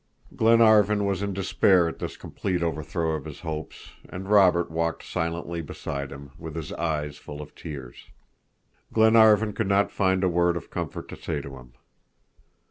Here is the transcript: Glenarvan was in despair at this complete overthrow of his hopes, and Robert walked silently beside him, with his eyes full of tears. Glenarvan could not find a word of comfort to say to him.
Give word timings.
Glenarvan 0.35 1.05
was 1.05 1.21
in 1.21 1.31
despair 1.31 1.87
at 1.87 1.99
this 1.99 2.17
complete 2.17 2.63
overthrow 2.63 3.11
of 3.11 3.25
his 3.25 3.41
hopes, 3.41 3.91
and 4.09 4.31
Robert 4.31 4.71
walked 4.71 5.03
silently 5.03 5.61
beside 5.61 6.11
him, 6.11 6.31
with 6.39 6.55
his 6.55 6.73
eyes 6.73 7.17
full 7.17 7.39
of 7.39 7.53
tears. 7.53 8.07
Glenarvan 8.91 9.53
could 9.53 9.67
not 9.67 9.91
find 9.91 10.23
a 10.23 10.27
word 10.27 10.57
of 10.57 10.71
comfort 10.71 11.07
to 11.09 11.15
say 11.15 11.39
to 11.39 11.55
him. 11.55 11.73